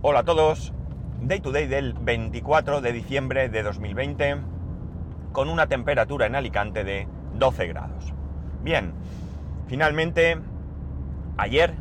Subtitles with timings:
[0.00, 0.72] Hola a todos,
[1.22, 4.36] Day to Day del 24 de diciembre de 2020
[5.32, 8.14] con una temperatura en Alicante de 12 grados.
[8.62, 8.92] Bien,
[9.66, 10.38] finalmente
[11.36, 11.74] ayer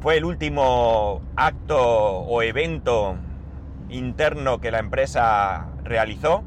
[0.00, 3.16] fue el último acto o evento
[3.88, 6.44] interno que la empresa realizó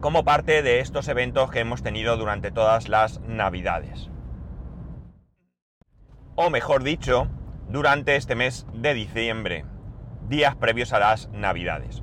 [0.00, 4.10] como parte de estos eventos que hemos tenido durante todas las navidades.
[6.34, 7.28] O mejor dicho,
[7.68, 9.64] durante este mes de diciembre,
[10.28, 12.02] días previos a las Navidades.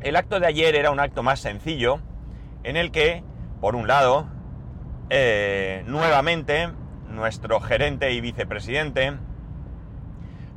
[0.00, 2.00] El acto de ayer era un acto más sencillo,
[2.62, 3.22] en el que,
[3.60, 4.26] por un lado,
[5.10, 6.70] eh, nuevamente
[7.08, 9.14] nuestro gerente y vicepresidente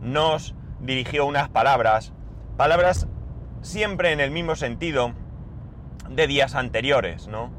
[0.01, 2.13] nos dirigió unas palabras,
[2.55, 3.07] palabras
[3.61, 5.13] siempre en el mismo sentido
[6.09, 7.51] de días anteriores, ¿no?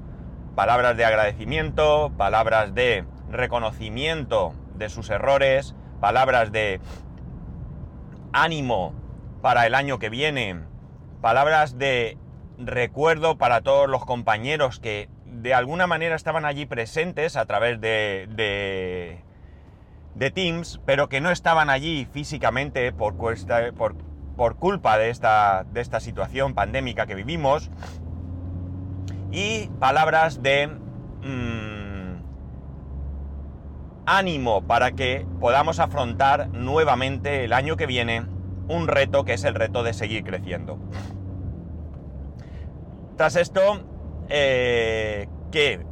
[0.54, 6.80] Palabras de agradecimiento, palabras de reconocimiento de sus errores, palabras de
[8.32, 8.94] ánimo
[9.42, 10.60] para el año que viene,
[11.20, 12.18] palabras de
[12.58, 18.28] recuerdo para todos los compañeros que de alguna manera estaban allí presentes a través de,
[20.14, 23.96] de, Teams, pero que no estaban allí físicamente por, por,
[24.36, 27.70] por culpa de esta, de esta situación pandémica que vivimos.
[29.30, 30.66] Y palabras de...
[31.22, 31.77] Mmm,
[34.08, 38.24] ánimo para que podamos afrontar nuevamente el año que viene
[38.66, 40.78] un reto que es el reto de seguir creciendo.
[43.16, 43.82] Tras esto,
[44.30, 45.84] eh, que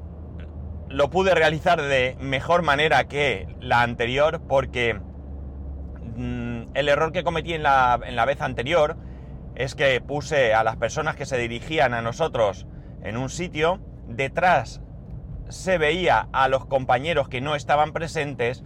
[0.88, 7.52] lo pude realizar de mejor manera que la anterior porque mm, el error que cometí
[7.52, 8.96] en la, en la vez anterior
[9.56, 12.66] es que puse a las personas que se dirigían a nosotros
[13.02, 14.80] en un sitio detrás
[15.48, 18.64] se veía a los compañeros que no estaban presentes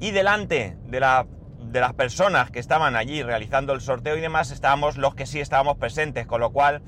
[0.00, 5.14] y delante de, las personas que estaban allí realizando el sorteo y demás estábamos los
[5.14, 6.82] que sí estábamos presentes, con lo cual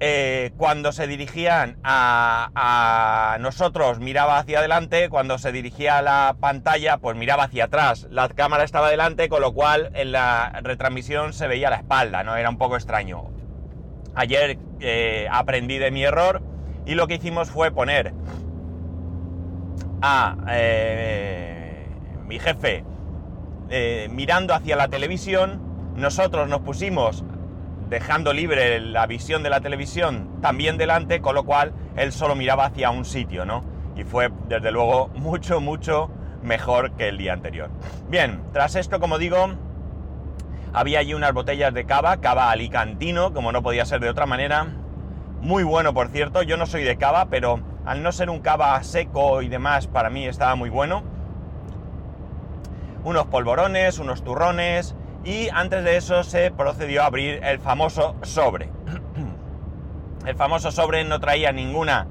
[0.00, 6.36] eh, cuando se dirigían a, a, nosotros miraba hacia adelante, cuando se dirigía a la
[6.38, 8.06] pantalla pues miraba hacia atrás.
[8.10, 12.36] La cámara estaba delante, con lo cual en la retransmisión se veía la espalda, ¿no?
[12.36, 13.30] Era un poco extraño.
[14.14, 16.42] Ayer eh, aprendí de mi error
[16.88, 18.14] y lo que hicimos fue poner
[20.00, 21.86] a eh,
[22.26, 22.82] mi jefe
[23.68, 25.60] eh, mirando hacia la televisión,
[25.96, 27.24] nosotros nos pusimos
[27.90, 32.64] dejando libre la visión de la televisión también delante, con lo cual él solo miraba
[32.64, 33.62] hacia un sitio, ¿no?
[33.94, 36.10] Y fue, desde luego, mucho, mucho
[36.42, 37.68] mejor que el día anterior.
[38.08, 39.50] Bien, tras esto, como digo,
[40.72, 44.68] había allí unas botellas de cava, cava alicantino, como no podía ser de otra manera,
[45.40, 46.42] muy bueno, por cierto.
[46.42, 50.10] Yo no soy de cava, pero al no ser un cava seco y demás, para
[50.10, 51.02] mí estaba muy bueno.
[53.04, 54.94] Unos polvorones, unos turrones.
[55.24, 58.70] Y antes de eso se procedió a abrir el famoso sobre.
[60.26, 62.06] el famoso sobre no traía ninguna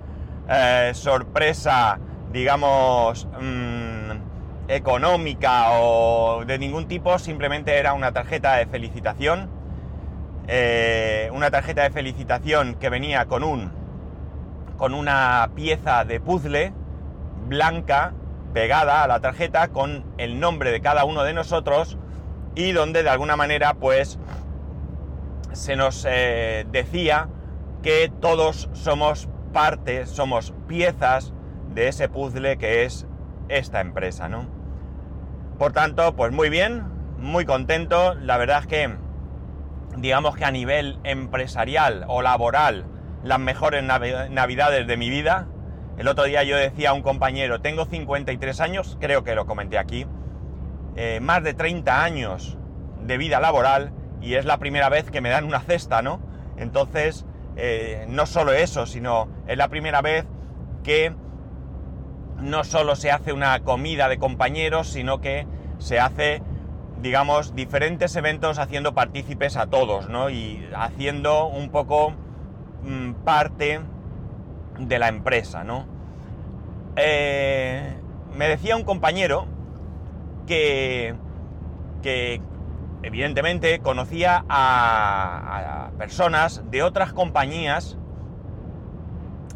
[0.49, 1.99] eh, sorpresa,
[2.31, 7.19] digamos, mm, económica o de ningún tipo.
[7.19, 9.56] Simplemente era una tarjeta de felicitación
[10.47, 13.71] eh, una tarjeta de felicitación que venía con un
[14.77, 16.71] con una pieza de puzzle
[17.47, 18.13] blanca
[18.53, 21.97] pegada a la tarjeta con el nombre de cada uno de nosotros
[22.55, 24.19] y donde de alguna manera pues
[25.51, 27.27] se nos eh, decía
[27.81, 31.33] que todos somos parte, somos piezas
[31.73, 33.07] de ese puzzle que es
[33.49, 34.47] esta empresa, ¿no?
[35.57, 36.83] Por tanto, pues muy bien,
[37.17, 38.97] muy contento, la verdad es que
[39.97, 42.85] digamos que a nivel empresarial o laboral,
[43.23, 45.47] las mejores navidades de mi vida.
[45.97, 49.77] El otro día yo decía a un compañero, tengo 53 años, creo que lo comenté
[49.77, 50.05] aquí,
[50.95, 52.57] eh, más de 30 años
[53.01, 53.91] de vida laboral
[54.21, 56.19] y es la primera vez que me dan una cesta, ¿no?
[56.57, 57.25] Entonces,
[57.55, 60.25] eh, no solo eso, sino es la primera vez
[60.83, 61.13] que
[62.37, 65.47] no solo se hace una comida de compañeros, sino que
[65.79, 66.41] se hace
[67.01, 70.29] digamos, diferentes eventos haciendo partícipes a todos, ¿no?
[70.29, 72.13] Y haciendo un poco
[72.83, 73.81] mm, parte
[74.79, 75.85] de la empresa, ¿no?
[76.95, 77.95] Eh,
[78.35, 79.45] me decía un compañero
[80.47, 81.15] que,
[82.01, 82.41] que
[83.03, 87.97] evidentemente conocía a, personas de otras compañías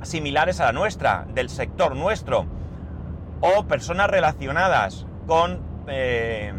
[0.01, 2.45] similares a la nuestra, del sector nuestro,
[3.41, 6.53] o personas relacionadas con eh,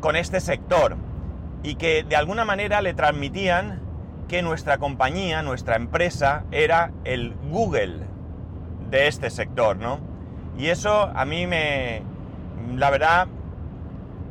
[0.00, 0.96] con este sector
[1.62, 3.80] y que de alguna manera le transmitían
[4.28, 7.98] que nuestra compañía, nuestra empresa, era el Google
[8.90, 10.00] de este sector, ¿no?
[10.56, 12.02] Y eso a mí me,
[12.76, 13.28] la verdad,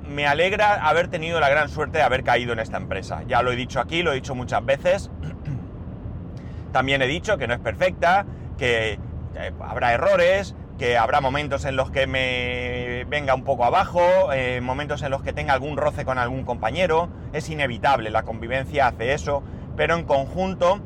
[0.07, 3.23] me alegra haber tenido la gran suerte de haber caído en esta empresa.
[3.27, 5.11] Ya lo he dicho aquí, lo he dicho muchas veces.
[6.71, 8.25] También he dicho que no es perfecta,
[8.57, 8.99] que
[9.35, 14.61] eh, habrá errores, que habrá momentos en los que me venga un poco abajo, eh,
[14.61, 17.09] momentos en los que tenga algún roce con algún compañero.
[17.33, 19.43] Es inevitable, la convivencia hace eso,
[19.75, 20.79] pero en conjunto,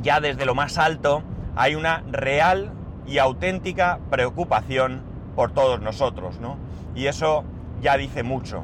[0.00, 1.24] ya desde lo más alto,
[1.56, 2.70] hay una real
[3.04, 5.02] y auténtica preocupación
[5.34, 6.56] por todos nosotros, ¿no?
[6.94, 7.44] Y eso
[7.80, 8.62] ya dice mucho.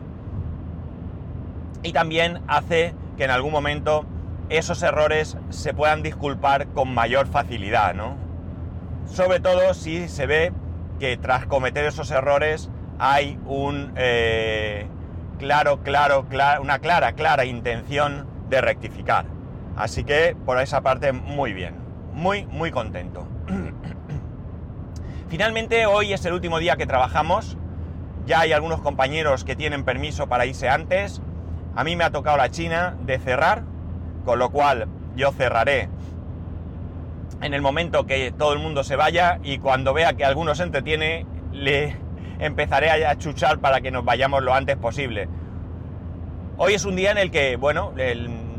[1.82, 4.06] Y también hace que en algún momento
[4.48, 8.27] esos errores se puedan disculpar con mayor facilidad, ¿no?
[9.10, 10.52] Sobre todo si se ve
[11.00, 14.86] que tras cometer esos errores hay un eh,
[15.38, 16.26] claro, claro,
[16.60, 19.26] una clara, clara intención de rectificar.
[19.76, 21.74] Así que por esa parte muy bien,
[22.12, 23.26] muy, muy contento.
[25.28, 27.56] Finalmente hoy es el último día que trabajamos.
[28.26, 31.22] Ya hay algunos compañeros que tienen permiso para irse antes.
[31.76, 33.62] A mí me ha tocado la China de cerrar,
[34.24, 35.88] con lo cual yo cerraré
[37.40, 40.64] en el momento que todo el mundo se vaya y cuando vea que alguno se
[40.64, 41.96] entretiene, le
[42.38, 45.28] empezaré a chuchar para que nos vayamos lo antes posible.
[46.56, 47.92] Hoy es un día en el que, bueno,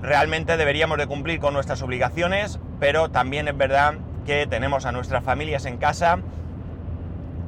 [0.01, 3.95] realmente deberíamos de cumplir con nuestras obligaciones, pero también es verdad
[4.25, 6.19] que tenemos a nuestras familias en casa,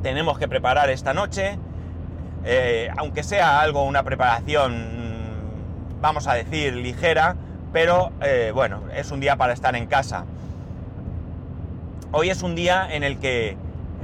[0.03, 1.57] tenemos que preparar esta noche,
[2.44, 4.88] eh, aunque sea algo, una preparación,
[6.01, 7.38] vamos a decir, ligera,
[7.71, 10.25] pero eh, bueno, es un día para estar en casa.
[12.13, 13.56] Hoy es un día en el que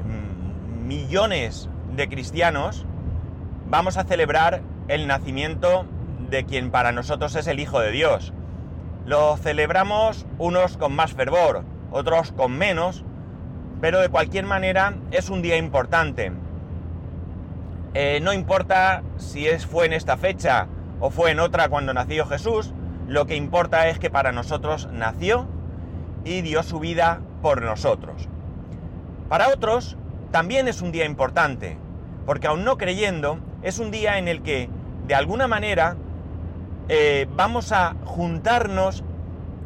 [0.05, 2.85] mm, millones de cristianos
[3.69, 5.85] vamos a celebrar el nacimiento
[6.29, 8.31] de quien para nosotros es el Hijo de Dios.
[9.05, 13.03] Lo celebramos unos con más fervor, otros con menos,
[13.81, 16.31] pero de cualquier manera es un día importante.
[17.93, 20.67] Eh, no importa si es, fue en esta fecha
[21.01, 22.73] o fue en otra cuando nació Jesús,
[23.05, 25.45] lo que importa es que para nosotros nació
[26.23, 28.27] y dio su vida por nosotros.
[29.29, 29.97] Para otros
[30.31, 31.77] también es un día importante,
[32.25, 34.69] porque aún no creyendo, es un día en el que,
[35.07, 35.95] de alguna manera,
[36.89, 39.03] eh, vamos a juntarnos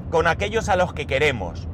[0.10, 1.68] con aquellos a los que queremos.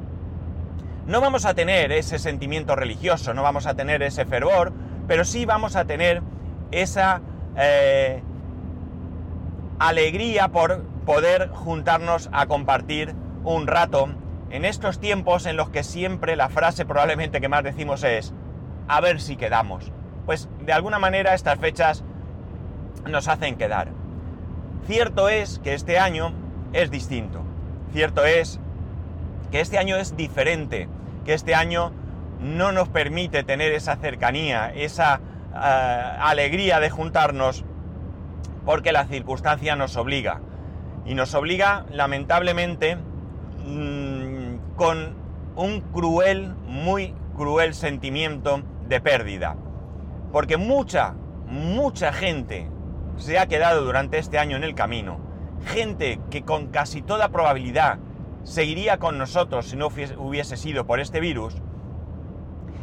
[1.06, 4.72] No vamos a tener ese sentimiento religioso, no vamos a tener ese fervor,
[5.06, 6.22] pero sí vamos a tener
[6.70, 7.22] esa
[7.56, 8.22] eh,
[9.78, 13.14] alegría por poder juntarnos a compartir
[13.44, 14.10] un rato
[14.50, 18.32] en estos tiempos en los que siempre la frase probablemente que más decimos es,
[18.88, 19.92] a ver si quedamos.
[20.26, 22.04] Pues de alguna manera estas fechas
[23.06, 23.88] nos hacen quedar.
[24.86, 26.32] Cierto es que este año
[26.72, 27.42] es distinto.
[27.92, 28.60] Cierto es
[29.50, 30.88] que este año es diferente,
[31.24, 31.92] que este año
[32.40, 35.20] no nos permite tener esa cercanía, esa
[35.54, 37.64] eh, alegría de juntarnos,
[38.64, 40.40] porque la circunstancia nos obliga.
[41.06, 44.17] Y nos obliga, lamentablemente, mm,
[44.78, 45.16] con
[45.56, 49.56] un cruel, muy cruel sentimiento de pérdida.
[50.32, 51.14] Porque mucha,
[51.48, 52.70] mucha gente
[53.16, 55.18] se ha quedado durante este año en el camino.
[55.66, 57.98] Gente que con casi toda probabilidad
[58.44, 61.56] seguiría con nosotros si no hubiese sido por este virus.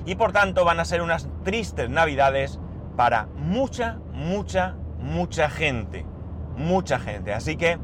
[0.05, 2.59] Y por tanto van a ser unas tristes navidades
[2.97, 6.05] para mucha, mucha, mucha gente.
[6.57, 7.33] Mucha gente.
[7.33, 7.79] Así que,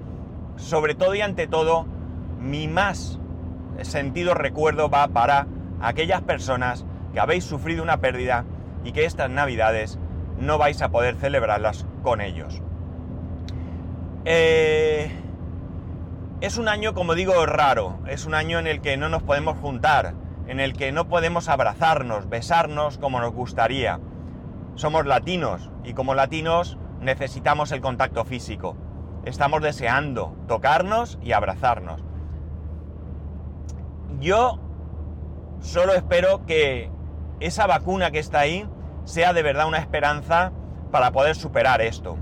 [0.58, 1.86] sobre todo y ante todo,
[2.40, 3.21] mi más
[3.82, 5.48] sentido recuerdo va para
[5.82, 8.46] aquellas personas que habéis sufrido una pérdida
[8.84, 10.00] y que estas navidades
[10.40, 12.62] no vais a poder celebrarlas con ellos.
[14.26, 15.12] Eh,
[16.42, 18.00] es un año, como digo, raro.
[18.08, 20.14] Es un año en el que no nos podemos juntar,
[20.48, 24.00] en el que no podemos abrazarnos, besarnos como nos gustaría.
[24.76, 28.76] Somos latinos y como latinos necesitamos el contacto físico.
[29.26, 32.04] Estamos deseando tocarnos y abrazarnos.
[34.22, 34.60] Yo
[35.62, 36.92] solo espero que
[37.40, 38.70] esa vacuna que está ahí
[39.04, 40.52] sea de verdad una esperanza
[40.92, 42.18] para poder superar esto.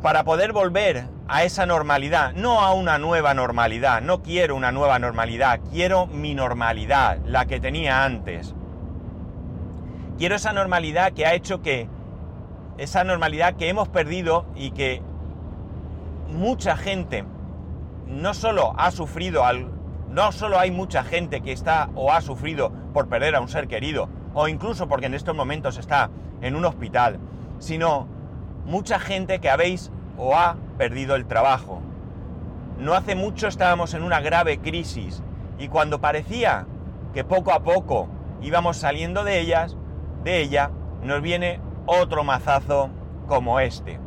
[0.00, 4.98] Para poder volver a esa normalidad, no a una nueva normalidad, no quiero una nueva
[4.98, 8.54] normalidad, quiero mi normalidad, la que tenía antes.
[10.16, 11.86] Quiero esa normalidad que ha hecho que,
[12.78, 15.02] esa normalidad que hemos perdido y que
[16.28, 17.24] mucha gente
[18.06, 19.73] no solo ha sufrido al,
[20.14, 23.66] no solo hay mucha gente que está o ha sufrido por perder a un ser
[23.66, 26.08] querido, o incluso porque en estos momentos está
[26.40, 27.18] en un hospital,
[27.58, 28.06] sino
[28.64, 31.82] mucha gente que habéis o ha perdido el trabajo.
[32.78, 35.20] No hace mucho estábamos en una grave crisis
[35.58, 36.66] y cuando parecía
[37.12, 38.08] que poco a poco
[38.40, 39.76] íbamos saliendo de ellas,
[40.22, 40.70] de ella,
[41.02, 42.88] nos viene otro mazazo
[43.26, 43.98] como este.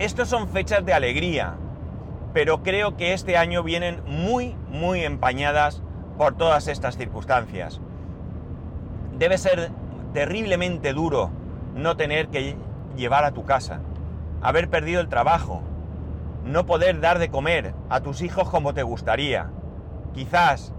[0.00, 1.54] Estos son fechas de alegría,
[2.32, 5.82] pero creo que este año vienen muy, muy empañadas
[6.16, 7.80] por todas estas circunstancias.
[9.18, 9.70] Debe ser
[10.12, 11.30] terriblemente duro
[11.74, 12.56] no tener que
[12.96, 13.80] llevar a tu casa,
[14.40, 15.62] haber perdido el trabajo,
[16.44, 19.50] no poder dar de comer a tus hijos como te gustaría.
[20.14, 20.74] Quizás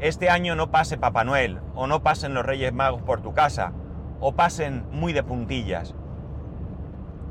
[0.00, 3.72] este año no pase Papá Noel o no pasen los Reyes Magos por tu casa
[4.20, 5.94] o pasen muy de puntillas.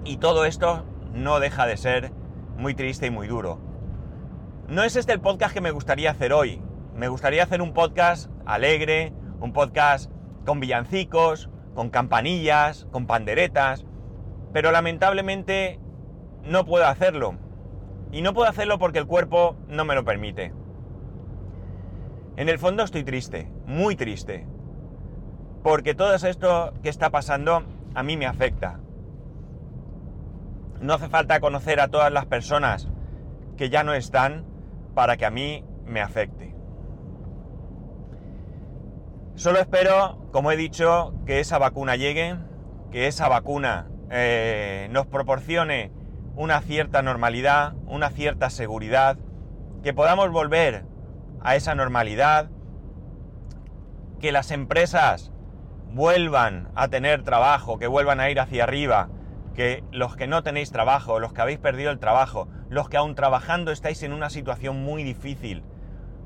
[0.04, 2.12] Y todo esto no deja de ser
[2.58, 3.60] muy triste y muy duro.
[4.68, 6.62] No es este el podcast que me gustaría hacer hoy.
[6.96, 10.12] Me gustaría hacer un podcast alegre, un podcast
[10.46, 13.86] con villancicos, con campanillas, con panderetas,
[14.54, 15.80] pero lamentablemente
[16.44, 17.36] no puedo hacerlo.
[18.12, 20.54] Y no puedo hacerlo porque el cuerpo no me lo permite.
[22.36, 24.46] En el fondo estoy triste, muy triste,
[25.64, 28.81] porque todo esto que está pasando a mí me afecta.
[30.82, 32.88] No hace falta conocer a todas las personas
[33.56, 34.46] que ya no están
[34.96, 36.56] para que a mí me afecte.
[39.36, 42.36] Solo espero, como he dicho, que esa vacuna llegue,
[42.92, 45.92] que esa vacuna eh, nos proporcione
[46.36, 49.18] una cierta normalidad, una cierta seguridad,
[49.84, 50.86] que podamos volver
[51.42, 52.50] a esa normalidad,
[54.20, 55.32] que las empresas
[55.94, 59.10] vuelvan a tener trabajo, que vuelvan a ir hacia arriba,
[59.54, 63.16] que los que no tenéis trabajo, los que habéis perdido el trabajo, los que aún
[63.16, 65.64] trabajando estáis en una situación muy difícil,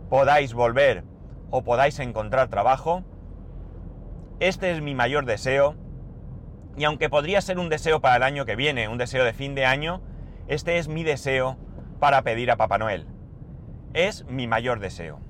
[0.10, 1.04] podáis volver
[1.50, 3.04] o podáis encontrar trabajo.
[4.40, 5.76] Este es mi mayor deseo.
[6.78, 9.56] Y aunque podría ser un deseo para el año que viene, un deseo de fin
[9.56, 10.02] de año,
[10.48, 11.58] este es mi deseo
[12.00, 13.08] para pedir a Papá Noel.
[13.94, 15.22] Es mi mayor deseo.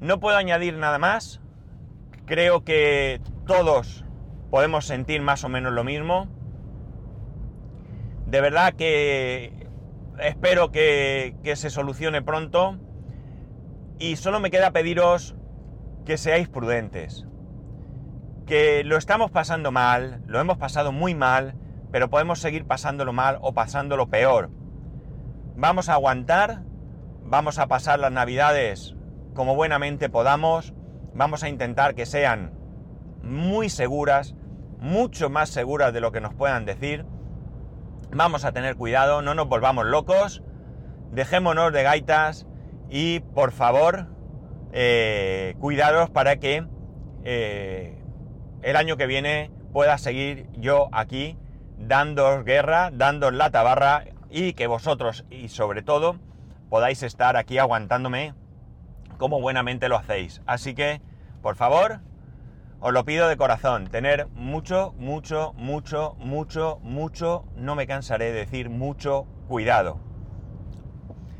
[0.00, 1.40] No puedo añadir nada más.
[2.26, 4.04] Creo que todos
[4.52, 6.28] podemos sentir más o menos lo mismo.
[8.26, 9.66] De verdad que
[10.18, 12.78] espero que, que se solucione pronto.
[13.98, 15.34] Y solo me queda pediros
[16.04, 17.24] que seáis prudentes.
[18.44, 21.54] Que lo estamos pasando mal, lo hemos pasado muy mal,
[21.90, 24.50] pero podemos seguir pasándolo mal o pasándolo peor.
[25.56, 26.62] Vamos a aguantar,
[27.24, 28.96] vamos a pasar las navidades
[29.32, 30.74] como buenamente podamos,
[31.14, 32.52] vamos a intentar que sean
[33.22, 34.34] muy seguras,
[34.82, 37.06] mucho más seguras de lo que nos puedan decir.
[38.10, 40.42] Vamos a tener cuidado, no nos volvamos locos,
[41.12, 42.46] dejémonos de gaitas
[42.90, 44.08] y por favor,
[44.72, 45.54] eh,
[46.12, 46.66] para que
[47.24, 48.02] eh,
[48.62, 51.38] el año que viene pueda seguir yo aquí
[51.78, 56.16] dándoos guerra, dándoos la tabarra y que vosotros y sobre todo
[56.68, 58.34] podáis estar aquí aguantándome
[59.16, 60.42] como buenamente lo hacéis.
[60.44, 61.00] Así que,
[61.40, 62.00] por favor,
[62.84, 68.40] os lo pido de corazón, tener mucho, mucho, mucho, mucho, mucho, no me cansaré de
[68.40, 70.00] decir mucho cuidado.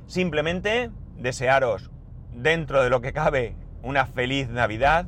[0.06, 1.90] Simplemente desearos,
[2.32, 5.06] dentro de lo que cabe, una feliz Navidad,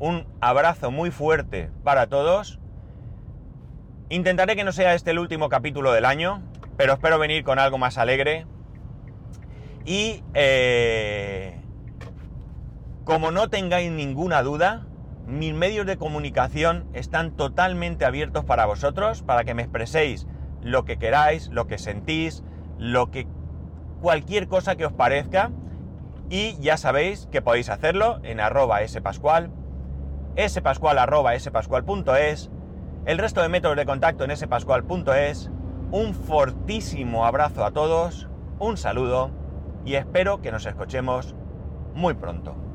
[0.00, 2.58] un abrazo muy fuerte para todos.
[4.08, 6.42] Intentaré que no sea este el último capítulo del año,
[6.76, 8.44] pero espero venir con algo más alegre.
[9.84, 11.60] Y eh,
[13.04, 14.88] como no tengáis ninguna duda,
[15.30, 20.26] mis medios de comunicación están totalmente abiertos para vosotros, para que me expreséis
[20.62, 22.42] lo que queráis, lo que sentís,
[22.78, 23.26] lo que
[24.00, 25.50] cualquier cosa que os parezca.
[26.28, 29.50] Y ya sabéis que podéis hacerlo en arroba spascual,
[30.38, 32.50] spascual arroba spascual.es,
[33.06, 35.50] el resto de métodos de contacto en spascual.es.
[35.92, 38.28] Un fortísimo abrazo a todos,
[38.60, 39.30] un saludo
[39.84, 41.34] y espero que nos escuchemos
[41.94, 42.69] muy pronto.